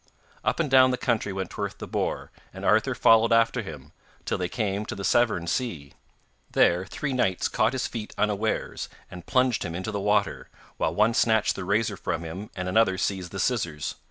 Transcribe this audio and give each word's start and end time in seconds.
Up 0.43 0.59
and 0.59 0.67
down 0.67 0.89
the 0.89 0.97
country 0.97 1.31
went 1.31 1.51
Trwyth 1.51 1.77
the 1.77 1.85
boar, 1.87 2.31
and 2.51 2.65
Arthur 2.65 2.95
followed 2.95 3.31
after 3.31 3.61
him, 3.61 3.91
till 4.25 4.39
they 4.39 4.49
came 4.49 4.83
to 4.87 4.95
the 4.95 5.03
Severn 5.03 5.45
sea. 5.45 5.93
There 6.53 6.87
three 6.87 7.13
knights 7.13 7.47
caught 7.47 7.73
his 7.73 7.85
feet 7.85 8.11
unawares 8.17 8.89
and 9.11 9.27
plunged 9.27 9.63
him 9.63 9.75
into 9.75 9.91
the 9.91 9.99
water, 10.01 10.49
while 10.77 10.95
one 10.95 11.13
snatched 11.13 11.55
the 11.55 11.65
razor 11.65 11.97
from 11.97 12.23
him, 12.23 12.49
and 12.55 12.67
another 12.67 12.97
seized 12.97 13.31
the 13.31 13.39
scissors. 13.39 13.93